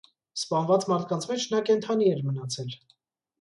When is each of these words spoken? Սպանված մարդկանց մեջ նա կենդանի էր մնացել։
Սպանված 0.43 0.87
մարդկանց 0.91 1.27
մեջ 1.33 1.45
նա 1.51 1.61
կենդանի 1.69 2.09
էր 2.15 2.25
մնացել։ 2.31 2.75